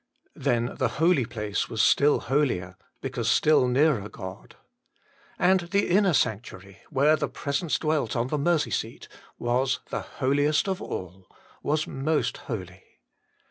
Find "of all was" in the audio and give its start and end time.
10.67-11.85